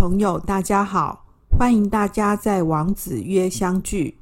[0.00, 4.18] 朋友，大家好，欢迎大家在王子约相聚。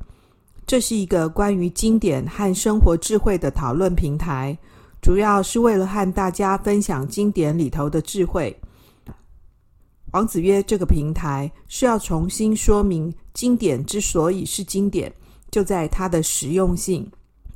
[0.66, 4.58] 这是一个关于经典和生活智慧的讨论平台，
[5.00, 8.60] 主要是为了和大家分享经典里头的智慧。
[10.10, 15.12] 王子约这个平台是要重新说明经典之所以是经典，
[15.48, 17.08] 就在它的实用性、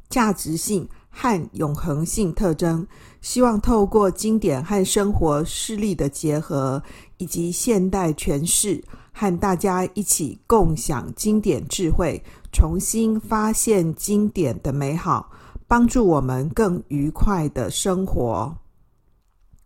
[0.08, 2.86] 价值性和永恒性特征。
[3.20, 6.82] 希望透过经典和生活事例的结合，
[7.22, 12.20] 以及现代诠释，和大家一起共享经典智慧，
[12.52, 15.30] 重新发现经典的美好，
[15.68, 18.56] 帮助我们更愉快的生活。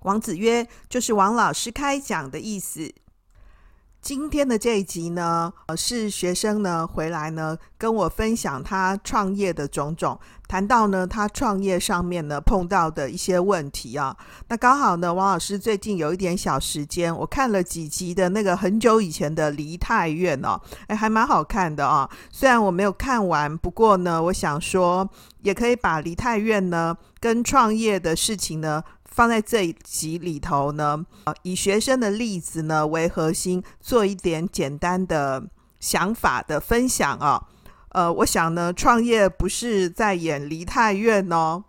[0.00, 2.92] 王子曰就是王老师开讲的意思。
[4.06, 14.16] 今天的这一集呢，呃，是学生呢回来呢跟我分享他创业的种种，谈到呢他创业上面呢碰到的一些问题啊。
[14.46, 22.08] 那刚好呢，王老师最近有一点小时间，我看了几集的那个很久以前的《梨泰院》哦，哎，还蛮好看的啊。
[22.30, 25.10] 虽然我没有看完，不过呢，我想说
[25.42, 28.84] 也可以把《梨泰院》呢跟创业的事情呢。
[29.16, 35.42] 放在这一集里头呢，呃以学生的例子呢为核心，做一点简单的
[35.80, 37.42] 想法的分享啊。
[37.92, 41.64] 呃，我想呢，创业不是在演梨泰院哦。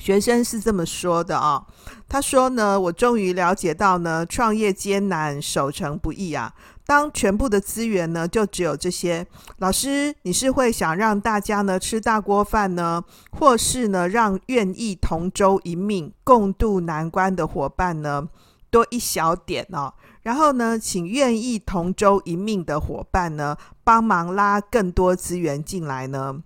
[0.00, 1.66] 学生是这么说的啊，
[2.08, 6.54] 他说呢，我终于了解到呢，创业艰难，守成不易啊。
[6.86, 9.24] 当全部的资源呢，就只有这些。
[9.58, 18.26] 老师，你是会想让大家呢吃大锅饭呢，或是呢让愿意同舟一命、共度难关的伙伴呢
[18.70, 19.92] 多一小点哦？
[20.22, 26.42] 然后呢，请愿意同舟一命的伙伴呢帮忙拉更多资源进来呢？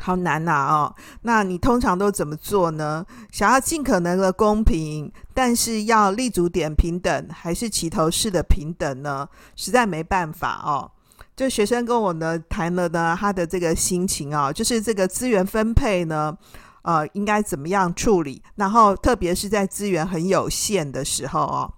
[0.00, 0.66] 好难呐！
[0.66, 3.04] 哦，那你通常都怎么做呢？
[3.30, 9.28] 想要尽可能的公平，但是要立足点平等，还是齐头式的平等呢？
[9.54, 10.90] 实在没办法哦。
[11.36, 16.36] 就学生跟我呢谈了呢他的这个心情啊，就是这个资源分配呢，
[16.82, 18.42] 呃，应该怎么样处理？
[18.56, 21.72] 然后特别是在资源很有限的时候哦。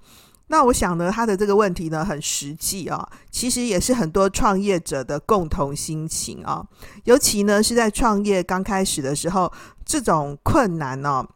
[0.52, 6.62] 那我想呢，他的这个问题呢很实际啊，其实也是很多创业者的共同心情啊。
[7.04, 9.50] 尤其呢是在创业刚开始的时候，
[9.82, 11.26] 这种困难呢，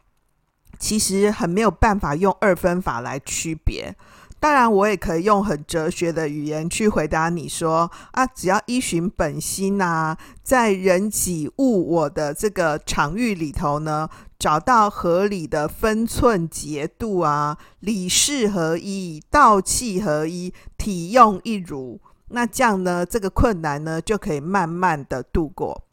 [0.77, 3.91] 其实很没有办法用二分法来区别。
[4.39, 21.99] 当然，我也可以用很哲学的语言去回答你说啊，只要依循本心呐，在人己物我的这个场域里头呢，找到合理的分寸节度啊，理事合一，道气合一，体用一如，
[22.29, 25.83] 那这样呢，这个困难呢就可以慢慢的度过。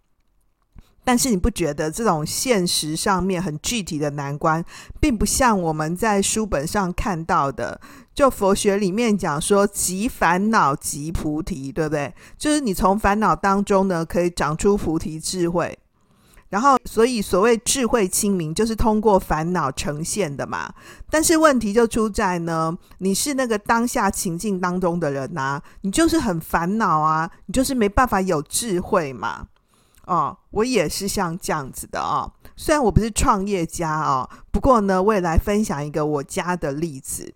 [1.06, 4.64] 但是你不觉得这种现实上面很具体的难关，
[4.98, 7.78] 并不像我们在书本上看到的，
[8.14, 12.14] 就佛学里面讲说，即烦恼即菩提，对不对？
[12.38, 15.76] 就是你从烦恼当中呢，可以长出菩提智慧。
[16.50, 20.72] 然后，所以所谓智慧清明，就是通过烦恼呈现的嘛。
[21.10, 29.48] 但是问题就出在呢，你是那个当下情境当中的人呐，你就是很烦恼啊，你就是没办法有智慧嘛。
[30.06, 32.30] 哦，我也是像这样子的哦。
[32.54, 37.34] 虽然我不是创业家哦，不过呢，我也来分享一个我家的例子。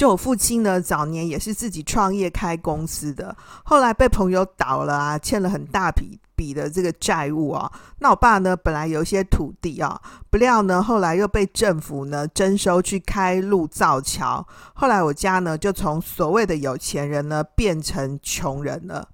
[0.00, 7.70] 就我父亲呢，早年也是自己创业开公司的，后来被朋友倒了啊，欠了很大笔笔的这个债务啊。
[7.98, 10.00] 那我爸呢，本来有一些土地啊，
[10.30, 14.48] 不料呢，后来又被政府呢征收去开路造桥。
[14.72, 19.06] 后来我家呢，就从所谓的有钱人呢，变成穷人了。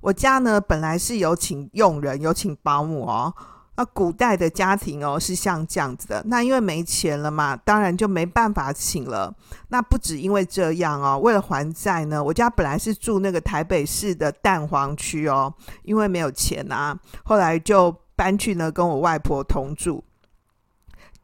[0.00, 3.32] 我家呢，本来是有请佣人，有请保姆哦。
[3.76, 6.22] 那古代的家庭哦，是像这样子的。
[6.26, 9.34] 那因为没钱了嘛，当然就没办法请了。
[9.68, 15.52] 那不止因为这样哦，为了还债呢，我家本来是住那个台北市的蛋黄区哦，
[15.82, 20.04] 因为没有钱啊，后来就搬去呢跟我外婆同住。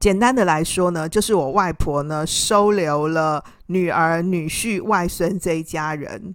[0.01, 6.35] 简单的来说呢，就是我外婆呢收留了女儿、女婿、外孙这一家人。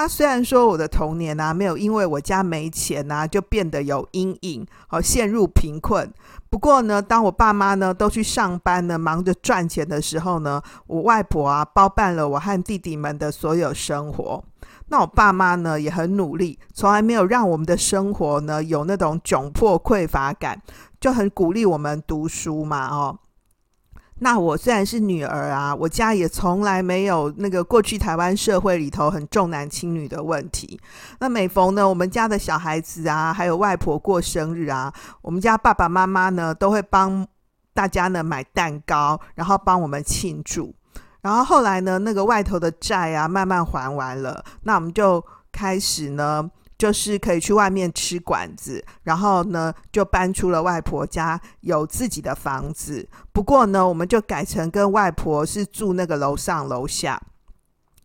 [0.00, 6.10] 他、虽然说我的童年啊，没有因为我家没钱啊，就变得有阴影，好陷入贫困。
[6.48, 14.42] 不过呢，当我爸妈呢都去上班呢，忙着赚钱的时候呢，我外婆啊包办了我和弟弟们的所有生活。
[14.88, 20.62] 那我爸妈呢也很努力，从来没有让我们的生活呢有那种窘迫匮乏感，
[20.98, 23.18] 就很鼓励我们读书嘛，哦。
[24.20, 30.78] 那我虽然是女儿啊，我家也从来没有那个过去台湾社会里头很重男轻女的问题。
[31.20, 37.26] 那每逢呢，我们家的小孩子啊，还有外婆过生日啊，我们家爸爸妈妈呢都会帮
[37.72, 40.74] 大家呢买蛋糕，然后帮我们庆祝。
[41.22, 46.50] 然后后来呢，那个外头的债啊慢慢还完了，那我们就开始呢，
[46.80, 53.06] 就是可以去外面吃馆子，然后呢就搬出了外婆家，有自己的房子。
[53.34, 57.20] 不过呢，我们就改成跟外婆是住那个楼上楼下。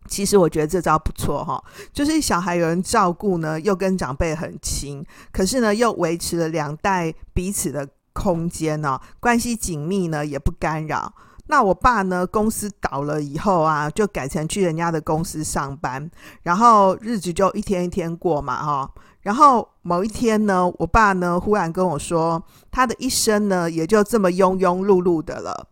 [0.06, 5.02] 其实我觉得这招不错哈，就是小孩有人照顾呢，又跟长辈很亲，
[5.32, 11.14] 可是呢又维持了两代彼此的空间呢，关系紧密呢，也不干扰。
[11.48, 16.10] 那我爸呢，公司倒了以后啊，就改成去人家的公司上班，
[16.42, 18.90] 然后日子就一天一天过嘛哈。
[19.22, 25.68] 然后某一天呢，我爸呢忽然跟我说，他的一生呢也就这么庸庸碌碌的了。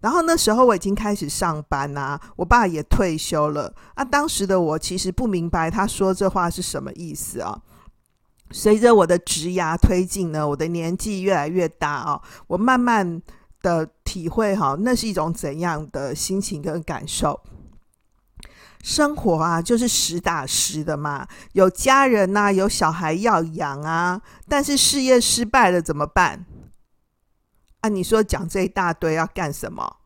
[0.00, 3.72] 然后那时候我已经开始上班啊，我爸也退休了。
[3.94, 7.60] 啊，当时的我其实不明白他说这话是什么意思啊。
[8.50, 13.22] 随着我的职涯推进呢，我的年纪越来越大啊，我慢慢
[13.62, 17.40] 的体会哈，那是一种怎样的心情跟感受。
[18.82, 26.46] 生活啊，就是实打实的嘛，有家人呐，有小孩要养啊，但是事业失败了怎么办？
[27.80, 29.96] 啊，你说讲这一大堆要干什么？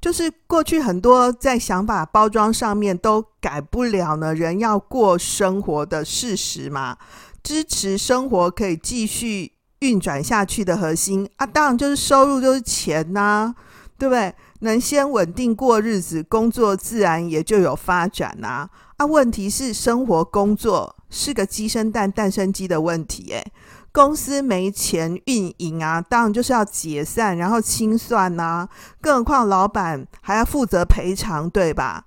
[0.00, 6.98] 就是过去很多在想法包装上面都改不了呢，人要过生活的事实嘛，
[7.42, 13.54] 支持生活可以继续运转下去的核心啊，当然就是收入就是钱呐、啊，
[13.98, 14.34] 对不对？
[14.60, 18.70] 能先稳定过日子，工作自然也就有发展呐、啊。
[18.96, 23.52] 啊，问题是生活工作是个鸡生蛋，蛋生鸡的问题，诶。
[23.90, 28.68] 公司没钱运营啊，当然就是要解散，然后清算呐、
[29.00, 32.04] 更何况老板还要负责赔偿，对吧？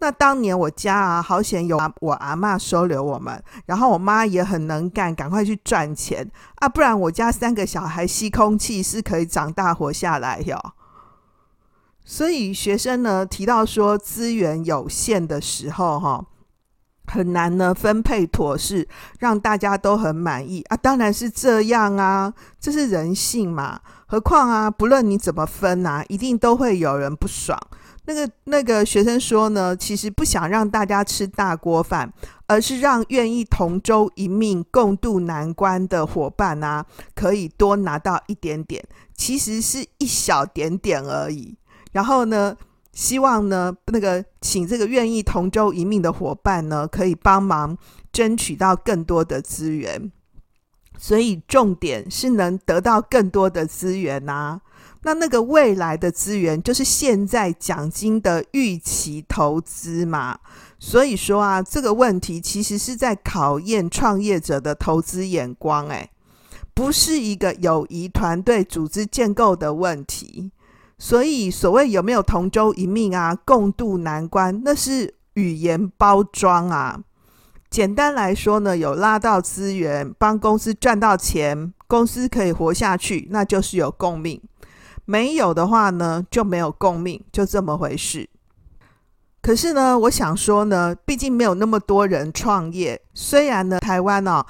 [0.00, 10.58] 那当年我家啊，好险有我阿妈收留我们，然后我妈也很能干，赶快去赚钱啊，不然我家三个小孩吸空气是可以长大活下来哟。
[12.04, 16.24] 所以学生呢提到说资源有限的时候，哈。
[17.10, 18.86] 很难呢，分配妥适，
[19.18, 20.76] 让大家都很满意啊！
[20.76, 22.30] 当然是这样啊，
[22.60, 23.80] 这是人性嘛。
[24.04, 27.58] 何况啊，不论你怎么分啊，一定都会有人不爽。
[28.08, 32.10] 那个那个学生说呢，其实不想让大家吃大锅饭，
[32.46, 38.82] 而是让愿意同舟一命、共度难关的伙伴啊，可以多拿到一点点，
[39.14, 41.54] 其实是一小点点而已。
[41.92, 42.56] 然后呢，
[42.94, 47.76] 希望呢，那个请这个愿意同舟一命的伙伴呢，可以帮忙
[48.10, 50.10] 争取到更多的资源。
[50.96, 54.60] 所以重点是能得到更多的资源呐、啊。
[55.02, 60.38] 那那个未来的资源，就是现在奖金的预期投资嘛。
[60.78, 66.08] 所以说啊，这个问题其实是在考验创业者的投资眼光，哎，
[66.74, 70.52] 不是一个友谊团队组织建构的问题。
[71.00, 77.00] 所以，所谓有没有同舟一命啊，共度难关，那是语言包装啊。
[77.70, 84.40] 简单来说呢，有拉到资源，帮公司赚到钱，公司可以活下去，那就是有共命。
[85.08, 88.28] 没有的话呢，就没有共命，就这么回事。
[89.40, 93.00] 可是呢，我想说呢，毕竟没有那么多人创业。
[93.14, 94.44] 虽然呢，台湾哦。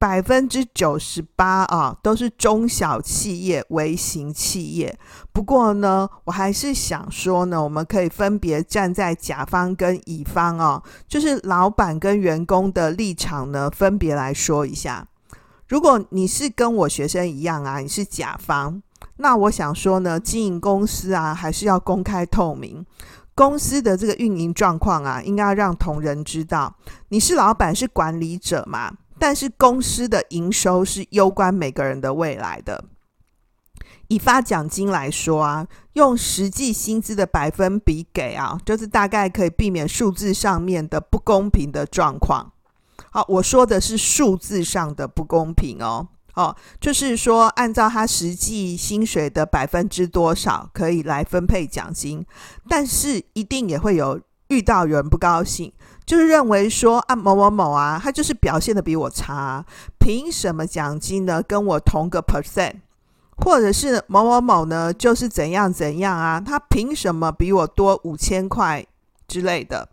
[0.00, 4.96] 百分之九十八啊，都是中小企业、微型企业。
[5.32, 15.04] 不过呢，我还是想说呢，我们可以分别站在甲方跟乙方啊，就是老板跟员工的立场呢，分别来说一下。
[15.66, 18.80] 如果你是跟我学生一样啊，你是甲方，
[19.16, 22.84] 那我想说呢，经营公司啊，还是要公开透明，
[23.34, 26.74] 公司的这个运营状况啊，应该要让同仁知道。
[27.08, 28.92] 你是老板，是管理者嘛？
[29.18, 32.84] 但是公司的营收是攸关每个人的未来的。
[34.06, 42.52] 以发奖金来说啊，用实际薪资的百分比给啊，就是大概可以避免数字上面的不公平的状况。
[43.10, 46.08] 好，我说的是数字上的不公平哦。
[46.34, 52.24] 哦，就是说按照他实际薪水的百分之多少可以来分配奖金，
[52.68, 55.72] 但是一定也会有遇到人不高兴。
[56.06, 59.62] 就是认为说啊，某某某啊，他就是表现的比我差，
[59.98, 61.42] 凭什么奖金呢？
[61.42, 62.76] 跟我同个 percent，
[63.36, 68.86] 或者是某某某呢，就是怎样怎样啊，他凭什么比我多五千块
[69.26, 69.86] 之类的？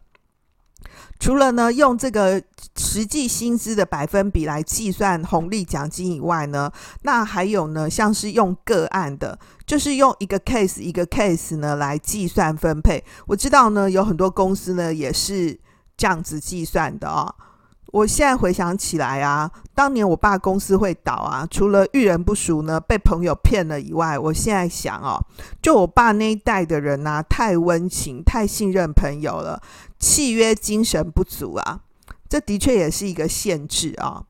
[1.19, 2.41] 除了呢，用这个
[2.75, 13.03] 实际薪资的百分比来计算红利奖金以外呢，那还有呢，像是用个案的，就是用一个 case 一个 case 呢来计算分配。
[13.27, 15.59] 我知道呢，有很多公司呢也是。
[15.97, 17.33] 这样子计算的哦，
[17.95, 25.17] 我现在回想起来啊，当年我爸公司会倒啊，除了遇人不淑呢，被朋友骗了以外，我现在想哦，
[25.61, 29.61] 就我爸那一代的人啊，太温情，太信任朋友了，
[29.97, 31.79] 契约精神不足啊，
[32.27, 34.23] 这的确也是一个限制啊。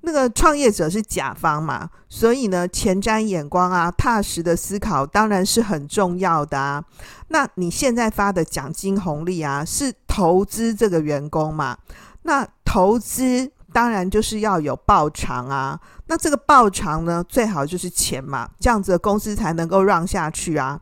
[0.00, 6.84] 那个创业者是甲方嘛，所以呢，前瞻眼光啊，踏实的思考当然是很重要的啊。
[7.28, 11.78] 那你现在发的奖金红利啊，是投资这个员工嘛？
[12.26, 15.80] 那投资当然就是要有报偿啊。
[16.08, 20.80] 那这个报偿呢，最好就是钱嘛，这样子的公司才能够让下去啊。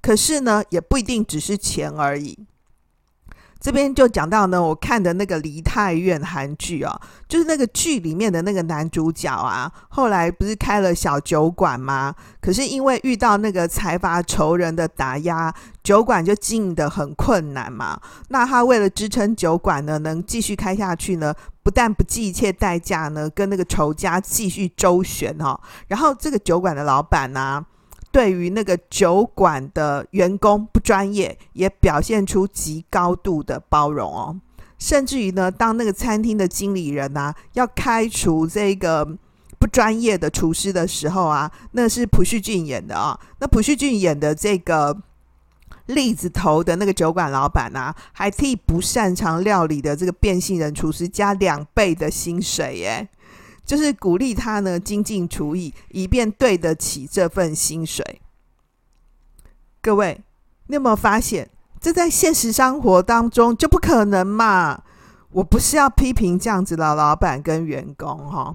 [0.00, 2.38] 可是呢，也不一定只是钱而已。
[3.62, 12.12] 这边就讲到呢，我看的那个《梨泰院》韩剧哦，就是那个剧里面的那个男主角啊，后来不是开了小酒馆吗？
[12.40, 15.54] 可是因为遇到那个财阀仇人的打压，
[15.84, 18.00] 酒馆就经营得很困难嘛。
[18.30, 25.56] 那他为了支撑酒馆呢，能继续开下去呢，不但不计一切代价呢，跟那个仇家继续周旋、哦。
[25.86, 27.64] 然后这个酒馆的老板呢、
[28.12, 34.38] 对于那个酒馆的员工不专业，也表现出极高度的包容哦。
[34.78, 39.16] 甚至于呢，当那个餐厅的经理人啊，要开除这个
[39.58, 44.96] 不专业的厨师的时候啊，那是朴叙俊演的啊、那朴叙俊演的这个
[45.86, 53.08] 栗子头的那个酒馆老板啊，还替不擅长料理的这个变性人厨师加两倍的薪水耶。
[53.72, 58.20] 就是鼓励他呢精进厨艺，以便对得起这份薪水。
[59.80, 60.20] 各位，
[60.66, 61.48] 你有没有发现，
[61.80, 64.82] 这在现实生活当中就不可能嘛？
[65.30, 68.54] 我不是要批评这样子的老板跟员工哈，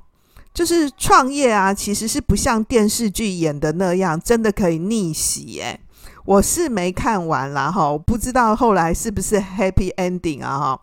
[0.53, 5.79] 就是创业啊，其实是不像电视剧演的那样，真的可以逆袭诶。
[6.25, 10.81] 我是没看完啦哈，我不知道后来是不是 happy ending 啊哈。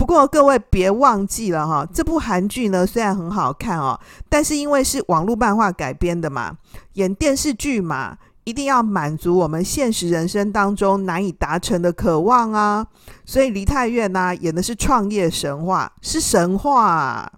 [0.00, 6.56] 不过各位别忘记了哈，这部韩剧呢虽然很好看哦，但是因为是网络漫画改编的嘛，
[6.94, 12.86] 演电视剧嘛，一定要满足我们现实人生当中难以达成的渴望啊。
[13.26, 17.30] 所以梨泰院呢演的是创业神话，是神话。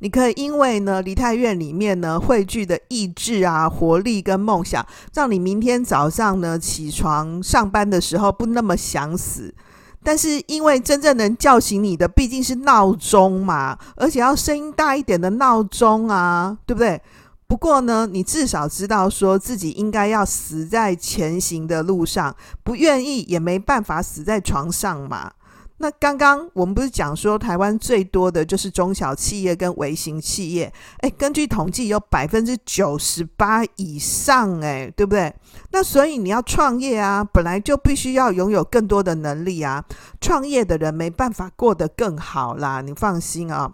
[0.00, 9.54] 你可以因为呢梨泰院里面呢汇聚的意志啊、活力跟梦想，让你明天早上呢起床上班的时候不那么想死。
[10.08, 16.98] 但是，因为真正能叫醒你的毕竟是闹钟嘛，而且要声音大一点的闹钟啊，对不对？
[17.46, 22.34] 不过呢，你至少知道说自己应该要死在前行的路上，
[22.64, 25.32] 不愿意也没办法死在床上嘛。
[25.80, 30.72] 那刚刚我们不是讲说台湾最多的就是中小企业跟微型企业？
[30.98, 35.32] 哎，根据统计有百分之九十八以上，哎，对不对？
[35.70, 39.84] 那所以你要创业啊，本来就必须要拥有更多的能力啊。
[40.20, 43.72] 创业的人没办法过得更好啦，你放心啊。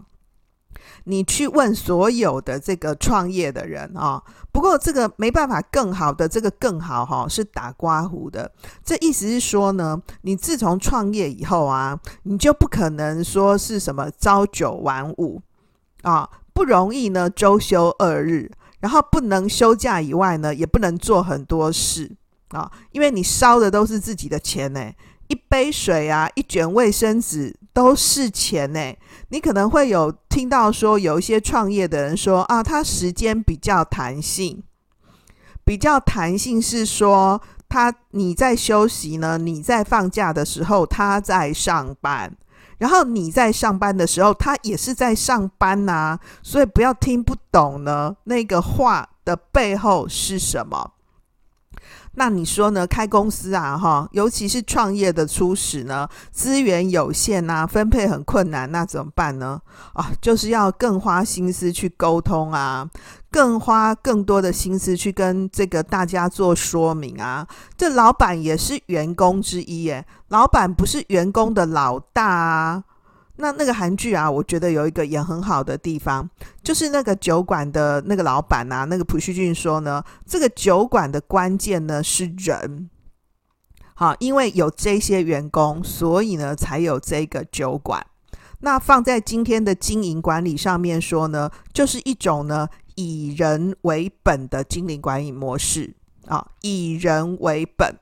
[1.04, 4.22] 你去问所有的这个创业的人啊，
[4.52, 8.50] 不过这个没办法更好的这个更好哈，是打刮胡的。
[8.84, 15.40] 这意思是说呢，你自从创业以后啊，你就不可能说是什么朝九晚五
[16.02, 18.50] 啊，不容易呢周休二日，
[18.80, 22.10] 然后不能休假以外呢，也不能做很多事
[22.50, 24.92] 啊，因为你烧的都是自己的钱呢。
[25.28, 28.94] 一杯水啊，一卷卫生纸都是钱呢。
[29.28, 34.62] 你可能会有听到说，有一些创业的人说啊，他时间比较弹性，
[35.64, 42.32] 比较弹性是说他你在休息呢，你在放假的时候他在上班，
[42.78, 46.18] 然后你在上班的时候他也是在上班呐。
[46.42, 50.92] 所以不要听不懂呢，那个话的背后是什么？
[52.16, 52.86] 那你说呢？
[52.86, 59.60] 开公司啊，哈，尤其是创业的初始呢，资源有限呐，分配很困难，那怎么办呢？
[59.94, 62.88] 啊，就是要更花心思去沟通啊，
[63.30, 67.44] 更花更多的心思去跟这个大家做说明啊。
[67.76, 72.84] 这老板也是员工之一耶，老板不是员工的老大啊。
[73.36, 76.28] 那那个韩剧啊，我觉得有一个也很好的地方，
[76.62, 82.88] 就是那个酒馆的那个老板啊，那个朴叙俊说呢，这个酒馆的关键呢是人，
[83.94, 88.06] 好，因为有这些员工，所以呢才有这个酒馆。
[88.60, 95.92] 那放在今天的经营管理上面说呢，就是一种呢以人为本的经营管理模式
[96.26, 97.96] 啊，以人为本。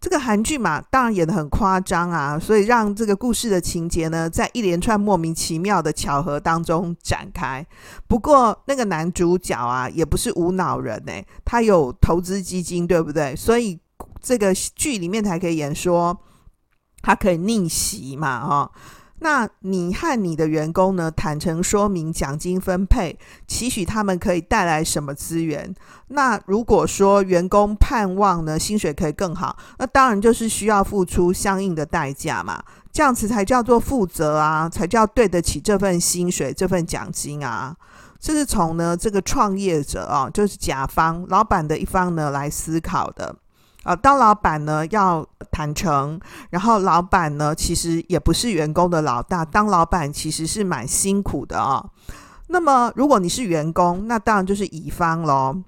[0.00, 7.66] 这个韩剧嘛，当然演的很夸张啊，所以让这个故事的情节呢，在一连串莫名其妙的巧合当中展开。
[8.06, 13.34] 不过那个男主角啊，也不是无脑人哎，他有投资基金，对不对？
[13.34, 13.80] 所以
[14.20, 16.16] 这个剧里面才可以演说
[17.02, 18.70] 他可以逆袭嘛，哈。
[19.20, 25.74] 那你和你的员工呢，坦诚说明奖金分配，期许他们可以带来什么资源。
[26.08, 32.62] 那如果说员工盼望呢，薪水可以更好，那当然就是需要付出相应的代价嘛。
[32.92, 37.74] 这样子才叫做负责啊，才叫对得起这份薪水、这份奖金啊。
[38.18, 43.36] 这是从呢这个创业者啊，就是甲方老板的一方呢来思考的。
[43.86, 51.86] 啊，当老板呢要坦诚，然后老板呢其实也不是员工的老大，当老板其实是蛮辛苦的啊。
[52.48, 55.62] 那么如果你是员工，那当然就是乙方喽。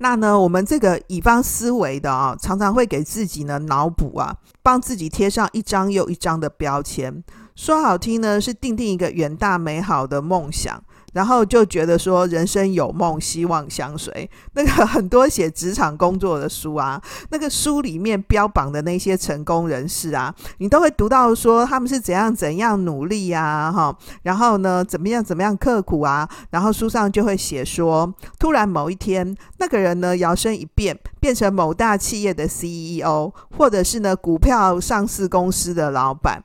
[0.00, 7.24] 那呢，我们这个乙方思维的啊，常常会给自己呢脑补啊，帮自己贴上一张又一张的标签。
[7.56, 10.82] 说好听呢，是订定一个远大美好的梦想。
[11.12, 14.30] 然后就觉得说人生有梦，希望相随。
[14.54, 17.00] 那个很多写职场工作的书啊，
[17.30, 36.42] 那个书里面标榜的那些成功人士啊，你都会读到说他们是怎样怎样努力啊，哈，然后呢怎么样怎么样刻苦啊，然后书上就会写说，突然某一天那个人呢摇身一变，变成某大企业的 CEO，或者是呢股票上市公司的老板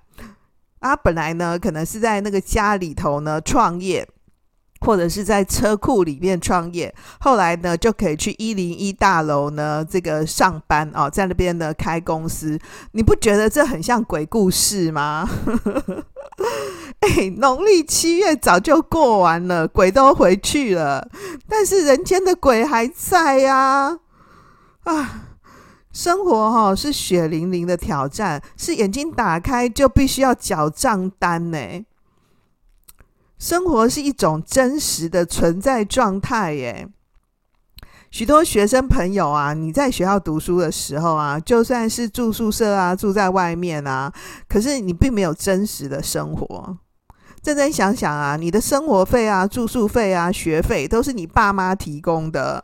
[0.79, 4.08] 啊，本来呢可能是在那个家里头呢创业。
[4.83, 12.59] 或者是在车库里面创业，后来呢就可以去一零一大楼呢这个上班哦，在那边呢开公司，
[12.91, 15.27] 你不觉得这很像鬼故事吗？
[16.99, 21.07] 哎，农历七月早就过完了，鬼都回去了，
[21.47, 23.99] 但是人间的鬼还在呀！
[24.83, 25.23] 啊，
[25.91, 31.57] 生活哈、哦、是血淋淋的挑战，是眼睛打开就必须要缴账单呢。
[33.43, 36.88] 生活是一种真实的存在状态耶。
[38.09, 44.13] 许多学生朋友啊，你在学校读书的时候啊，就算是住宿舍啊，住在外面啊，
[44.47, 46.77] 可是你并没有真实的生活。
[47.43, 52.63] 认真想想啊，你的生活费啊、住宿费啊、学费都是你爸妈提供的。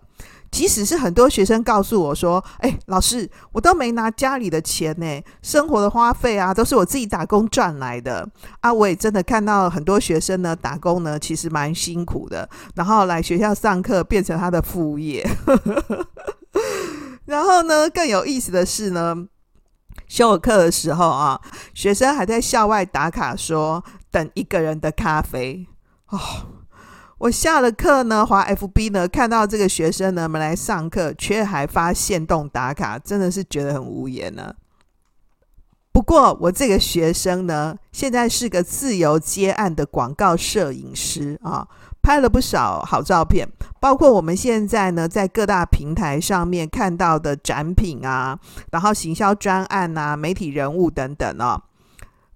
[0.52, 8.28] 即使是很多学生告诉我说：“哎，老师，我都没拿家里的钱呢，生活的花费啊，都是我自己打工赚来的。”
[8.62, 15.28] 啊，我也真的看到很多学生呢，打工呢，其实蛮辛苦的，然后来学校上课变成他的副业。
[17.26, 19.28] 然后呢，更有意思的是呢，
[20.08, 21.40] 修课的时候啊，
[21.76, 25.68] 学生还在校外打卡说等一个人的咖啡
[26.10, 26.20] 哦。
[27.20, 34.54] 我下了课呢，滑 FB 呢，看到这个学生呢们来上课，却还发现动打卡，真的是觉得很无言呢。
[35.92, 41.68] 不过我这个学生呢，现在是个自由接案的广告摄影师啊，
[42.02, 43.46] 拍了不少好照片，
[43.82, 48.40] 包括我们现在呢在各大平台上面看到的展品啊，
[48.72, 51.62] 然后行销专案啊，媒体人物等等啊。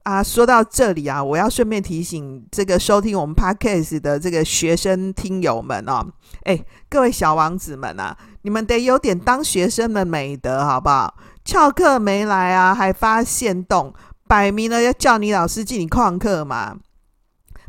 [0.03, 6.05] 啊，说到这里啊，我要顺便提醒这个收听我们 Podcast 的这个学生听友们哦，
[6.43, 11.15] 哎，各位小王子们啊，你们得有点当学生的美德，好不好？
[11.45, 13.93] 翘课没来啊，还发现动，
[14.27, 16.75] 摆明了要叫你老师进你旷课嘛，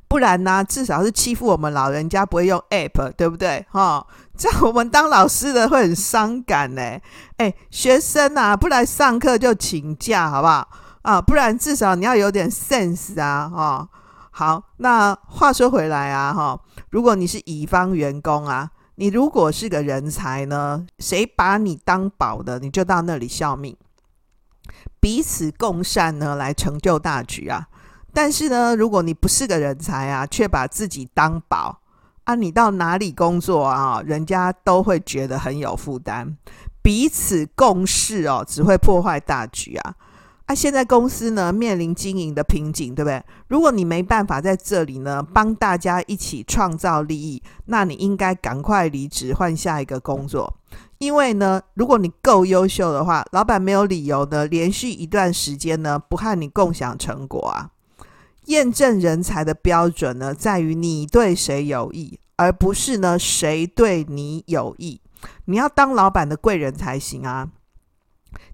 [0.09, 3.65] 不然呢、至少是欺负我们老人家不会用 App，对不对？
[3.71, 6.99] 哈、哦，这样我们当老师的会很伤感呢。
[7.37, 10.69] 哎，学生啊，不来上课就请假，好不好？
[11.05, 13.89] 啊，不然至少你要有点 sense 啊，哈、哦。
[14.37, 16.59] 好，那话说回来啊，哈、
[16.91, 23.77] 如果你是乙方员工啊，你如果是个人才呢，谁把你当宝的，你就到那里效命，
[24.99, 27.69] 彼此共善呢，来成就大局啊。
[28.13, 31.81] 但是呢，如果你不是个人才啊，却把自己当宝
[32.25, 36.37] 啊，你到哪里工作啊，人家都会觉得很有负担。
[36.83, 39.95] 彼此共事哦，只会破坏大局啊。
[40.47, 43.23] 啊，现在公司呢面临经营的瓶颈，对不对？
[43.49, 50.55] 如果你没办法在这里呢帮大家一起创造利益，那你应该赶快离职换下一个工作。
[50.99, 57.71] 因为呢，如果你够优秀的话，老板没有理由呢连续一段时间呢不和你共享成果啊。
[58.47, 65.01] 验证人才的标准呢，在于你对谁有益，而不是呢谁对你有益。
[65.47, 67.49] 你要当老板的贵人才行啊。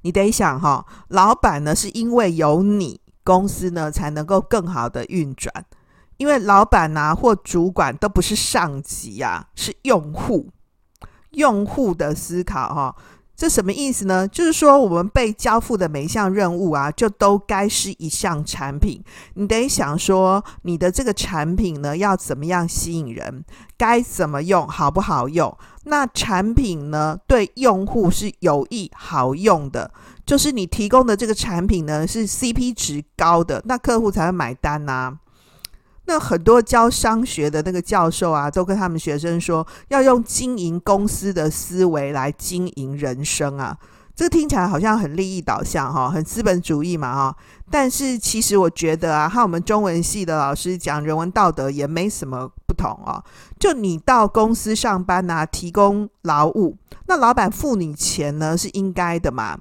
[0.03, 5.53] 你得想哈，老板呢是因为有你，公司呢才能够更好的运转。
[6.17, 10.49] 因为老板呐或主管都不是上级呀，是用户。
[11.31, 12.97] 用户的思考哈，
[13.37, 14.27] 这什么意思呢？
[14.27, 19.01] 就是说，我们被交付的每一项任务啊，就都该是一项产品。
[19.35, 23.45] 你得想说，你的这个产品呢，要怎么样吸引人？
[23.79, 24.67] 该怎么用？
[24.67, 25.57] 好不好用？
[25.85, 29.91] 那产品呢，对用户是有益、好用的，
[30.27, 35.19] 就是你提供的这个产品呢，是 CP 值高的，那客户才会买单呐。
[36.05, 43.79] 那很多教商学的那个教授啊，都跟他们学生说，要用经营公司的思维来经营人生啊。
[44.15, 47.37] 这个听起来好像很利益导向哈，很资本主义嘛哈。
[47.71, 53.23] 但是其实我觉得啊，和我们中文系的老师讲人文道德也没什么同啊。
[53.59, 59.59] 就你到公司上班啊，提供劳务，那老板付你钱呢，是应该的嘛。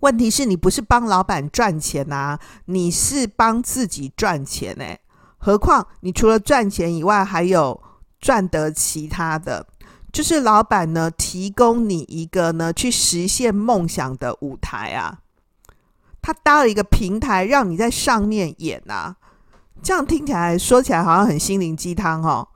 [0.00, 5.00] 问题是你不是帮老板赚钱啊，你是帮自己赚钱哎。
[5.38, 7.82] 何况，你除了赚钱以外，还有
[8.20, 9.66] 赚得其他的，
[10.12, 15.18] 就是老板呢提供你一个呢去实现梦想的舞台啊，
[16.22, 19.16] 他搭了一个平台让你在上面演啊，
[19.84, 22.48] 这样听起来说起来好像很心灵鸡汤哦。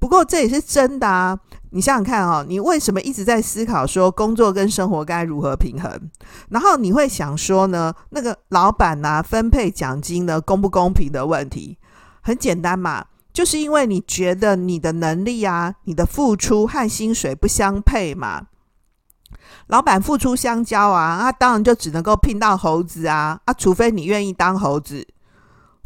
[0.00, 1.38] 不过这也是真的啊，
[1.72, 5.92] 你想想看哦，你为什么一直在思考说工作跟生活该如何平衡？
[6.48, 11.76] 然后你会想说呢，那个老板呢、啊、分配奖金呢公不公平的问题？
[12.22, 18.46] 很简单嘛，就是因为你觉得你的能力啊、你的付出和薪水不相配嘛。
[19.66, 25.06] 老板付出相交啊，那当然就只能够聘到猴子啊啊，除非你愿意当猴子，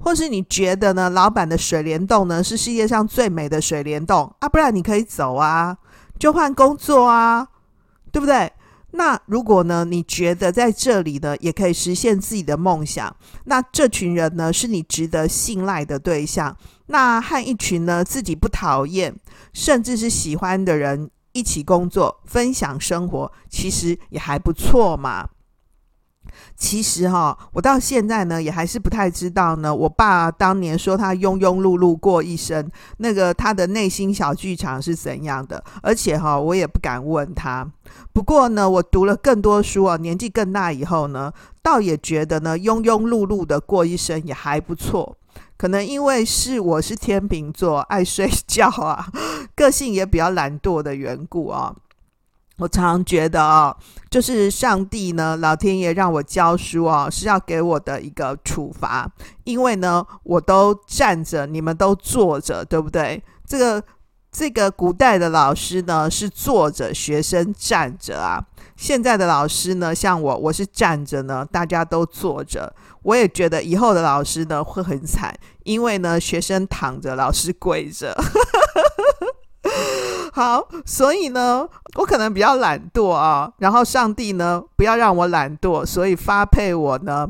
[0.04, 5.78] 或是你觉得呢，老板的水帘洞呢是世界上最美的水帘洞啊，不然你可以走啊，
[6.18, 7.48] 就换工作啊，
[8.12, 8.52] 对不对？
[8.90, 16.54] 那如果呢，你觉得在这里呢，也可以实现自己的梦想，那这群人呢，是你值得信赖的对象。
[16.86, 19.16] 那和一群呢，自己不讨厌，
[19.54, 25.28] 甚至是喜欢的人一起工作，分享生活，其实也还不错嘛。
[26.56, 29.74] 其实哈，我到现在呢，也还是不太知道呢。
[29.74, 35.62] 我爸当年说他庸庸碌碌过一生，那个他的内心小剧场是怎样的？
[35.82, 37.68] 而且哈，我也不敢问他。
[38.12, 45.16] 不过呢，我读了更多书啊，年纪更大以后呢，倒也觉得呢，庸庸碌碌的过一生也还不错。
[45.56, 49.06] 可能因为是我是天秤座，爱睡觉啊，
[49.54, 51.74] 个性也比较懒惰的缘故啊。
[52.58, 53.76] 我常常觉得啊，
[54.08, 59.10] 就是上帝呢，老天爷让我教书啊，是要给我的一个处罚，
[59.42, 63.20] 因为呢，我都站着，你们都坐着，对不对？
[63.44, 63.82] 这个
[64.30, 68.40] 这个古代的老师呢是坐着，学生站着啊。
[68.76, 72.72] 现在的老师呢，像我，我是站着呢，大家都坐着。
[73.02, 78.16] 我也觉得以后的老师呢会很惨，因为呢，学生躺着，老师跪着。
[80.32, 87.28] 好，所以呢，我可能比较懒惰啊，然后上帝呢，不要让我懒惰，所以发配我呢，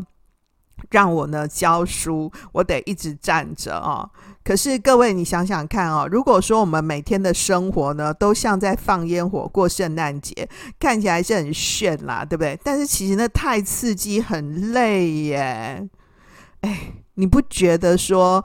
[0.90, 4.08] 让我呢教书，我得一直站着啊。
[4.42, 12.58] 可是各位，你想想看啊，如果说我们每天的生活呢，都像在放烟火过圣诞节，看起来是很炫啦，对不对？
[12.64, 15.88] 但是其实那太刺激，很累耶。
[16.62, 18.44] 哎，你不觉得说？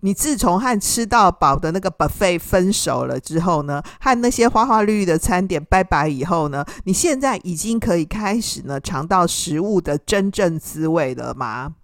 [0.00, 11.74] 你自从和吃到饱的那个 buffet 分手了之后呢，和那些花花绿绿的餐点拜拜以后呢，你现在已经可以开始呢尝到食物的真正滋味了吗？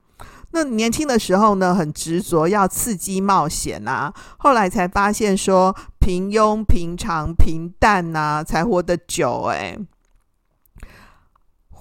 [0.53, 9.77] 那年轻的时候呢，很执着要刺激冒险啊，后来才发现说平庸、平常、平淡啊，才活得久哎。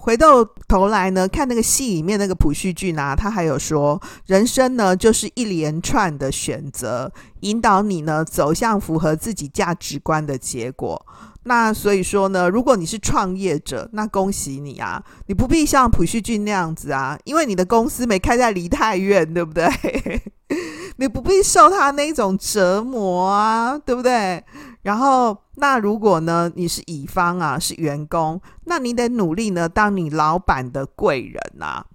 [0.04, 11.06] 回到头来呢，看那个戏里面那个普叙俊啊，他还有说，人生呢就是一连串的选择，引导你呢走向符合自己价值观的结果。
[11.44, 19.66] 那所以说呢，如果你是创业者，那恭喜你啊，你不必像普叙俊那样子啊，因为你的公司没开在梨泰院，对不对？
[20.96, 24.44] 你不必受他那种折磨啊，对不对？
[24.82, 31.86] 然后，那如果呢，你是乙方啊，是员工，那你得努力呢，当你老板的贵人啊。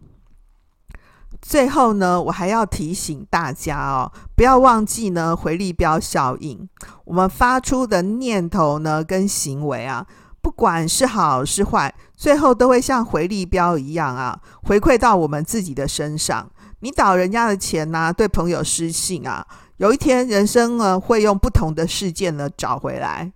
[1.41, 6.67] 最后呢，我还要提醒大家哦，不要忘记呢，回力标效应。
[7.05, 10.05] 我们发出的念头呢，跟行为啊，
[10.41, 16.49] 不管是好是坏，最后都会像回力标一样啊，回馈到我们自己的身上。
[16.81, 19.45] 你倒人家的钱呐、啊，对朋友失信啊，
[19.77, 23.31] 有一天人生呢会用不同的事件呢找回来。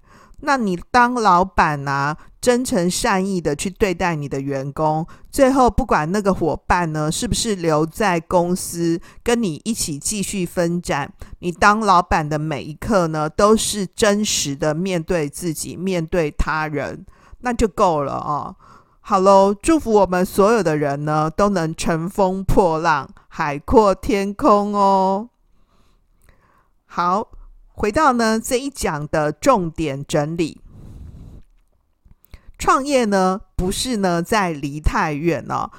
[0.46, 17.06] 那你当老板啊，真诚善意的去对待你的员工，最后不管那个伙伴呢是不是留在公司跟你一起继续奋战，你当老板的每一刻呢，都是真实的面对自己，面对他人。
[17.40, 18.56] 那就够了哦。
[19.00, 25.30] 好喽，祝福我们所有的人呢，都能乘风破浪，海阔天空哦。
[26.86, 27.28] 好，
[27.74, 30.62] 回到呢这一讲的重点整理。
[32.58, 35.70] 创业呢，不是呢在离太远哦。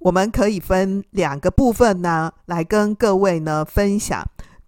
[0.00, 4.22] 我们可以分两个部分呢，来跟各位呢分享。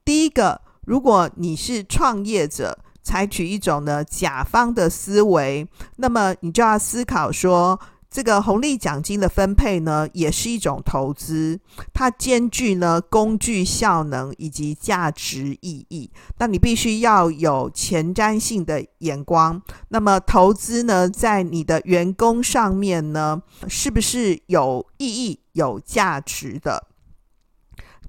[0.05, 7.79] 第一个，如果你是创业者，采取一种呢甲方的思维，那么你就要思考说，
[8.11, 11.61] 这个红利奖金的分配呢，也是一种投资，
[11.93, 16.11] 它兼具呢工具效能以及价值意义。
[16.39, 19.61] 那你必须要有前瞻性的眼光。
[19.89, 26.89] 那么投资呢，在你的员工上面呢，是不是有意义、有价值的？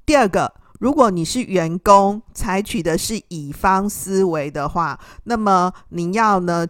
[0.06, 6.66] 第二个，如果你是员工，采取的是乙方思维的话，那么你要呢，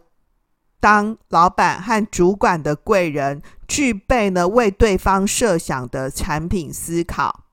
[0.79, 7.43] 当老板和主管的贵人，具备呢为对方设想的产品思考，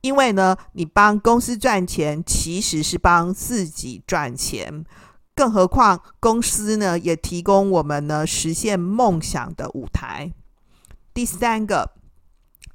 [0.00, 4.84] 因为呢，你帮公司赚钱，其实是帮自己赚钱，
[5.34, 10.32] 更何况公司呢也提供我们呢实现梦想的舞台。
[11.12, 11.90] 第三个，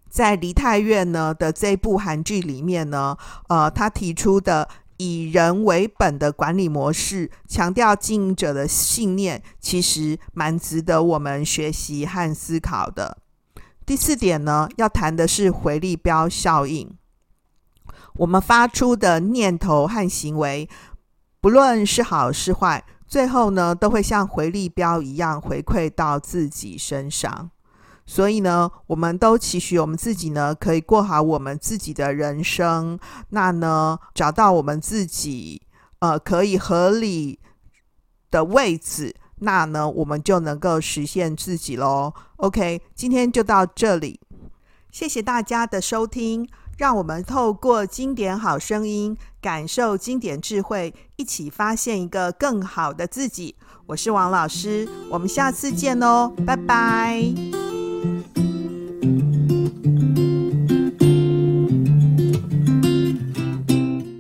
[0.08, 3.18] 在梨泰院呢的这部韩剧里面呢，
[3.50, 4.70] 呃，他提出的。
[4.98, 13.20] 以人为本的管理模式，强调经营者的信念，其实蛮值得我们学习和思考的。
[13.86, 16.98] 第四点呢，要谈的是回力镖效应。
[18.16, 20.68] 我们发出的念头和行为，
[21.40, 27.52] 不论是好是坏，最后呢，都会像回力镖一样回馈到自己身上。
[28.10, 32.98] 所以呢，我们都期许我们自己呢，可以过好我们自己的人生。
[33.30, 35.62] 那呢，找到我们自己
[36.00, 37.38] 呃可以合理
[38.32, 42.14] 的位置，那呢，我们就能够实现自己喽。
[42.38, 44.20] OK，今天就到这里，
[44.90, 46.48] 谢谢大家的收听。
[46.78, 53.56] 让我们透过经典好声音，感受经典智慧，一起发现一个更好的自己。
[53.88, 57.77] 我是王老师，我们下次见哦，拜拜。